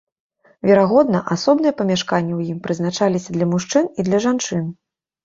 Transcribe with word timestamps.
Верагодна, 0.67 1.19
асобныя 1.35 1.73
памяшканні 1.81 2.33
ў 2.37 2.41
ім 2.55 2.63
прызначаліся 2.65 3.29
для 3.37 3.45
мужчын 3.53 3.85
і 3.91 4.01
для 4.09 4.23
жанчын. 4.25 4.65